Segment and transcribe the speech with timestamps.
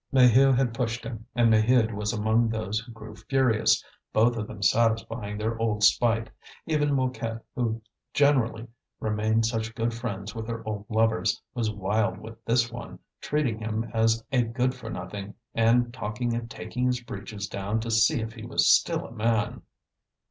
[0.11, 4.63] Maheu had pushed him, and Maheude was among those who grew furious, both of them
[4.63, 6.31] satisfying their old spite;
[6.65, 7.79] even Mouquette, who
[8.11, 8.65] generally
[8.99, 13.91] remained such good friends with her old lovers, was wild with this one, treating him
[13.93, 18.33] as a good for nothing, and talking of taking his breeches down to see if
[18.33, 19.61] he was still a man.